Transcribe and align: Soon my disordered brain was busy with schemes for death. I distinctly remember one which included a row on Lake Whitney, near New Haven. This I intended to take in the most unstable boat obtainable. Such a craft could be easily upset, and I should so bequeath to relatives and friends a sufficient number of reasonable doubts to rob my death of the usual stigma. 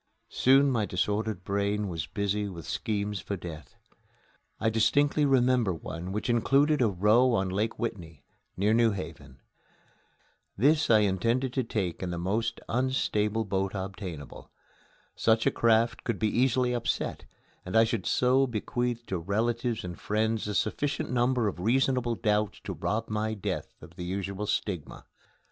Soon 0.31 0.71
my 0.71 0.83
disordered 0.87 1.43
brain 1.43 1.87
was 1.87 2.07
busy 2.07 2.49
with 2.49 2.65
schemes 2.65 3.19
for 3.19 3.37
death. 3.37 3.75
I 4.59 4.71
distinctly 4.71 5.25
remember 5.27 5.75
one 5.75 6.11
which 6.11 6.27
included 6.27 6.81
a 6.81 6.87
row 6.89 7.33
on 7.33 7.49
Lake 7.49 7.77
Whitney, 7.77 8.23
near 8.57 8.73
New 8.73 8.89
Haven. 8.93 9.41
This 10.57 10.89
I 10.89 11.01
intended 11.01 11.53
to 11.53 11.63
take 11.63 12.01
in 12.01 12.09
the 12.09 12.17
most 12.17 12.59
unstable 12.67 13.45
boat 13.45 13.73
obtainable. 13.75 14.49
Such 15.15 15.45
a 15.45 15.51
craft 15.51 16.03
could 16.03 16.17
be 16.17 16.29
easily 16.35 16.73
upset, 16.73 17.25
and 17.63 17.77
I 17.77 17.83
should 17.83 18.07
so 18.07 18.47
bequeath 18.47 19.05
to 19.05 19.19
relatives 19.19 19.83
and 19.83 19.99
friends 19.99 20.47
a 20.47 20.55
sufficient 20.55 21.11
number 21.11 21.47
of 21.47 21.59
reasonable 21.59 22.15
doubts 22.15 22.59
to 22.61 22.73
rob 22.73 23.07
my 23.07 23.35
death 23.35 23.75
of 23.83 23.97
the 23.97 24.03
usual 24.05 24.47
stigma. 24.47 25.05